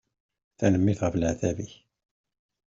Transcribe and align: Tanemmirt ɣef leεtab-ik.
Tanemmirt 0.57 1.01
ɣef 1.03 1.13
leεtab-ik. 1.17 1.73